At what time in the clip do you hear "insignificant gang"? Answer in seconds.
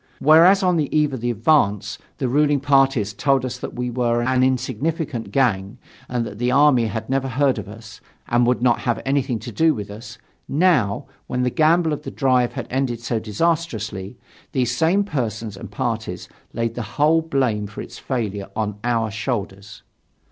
4.43-5.77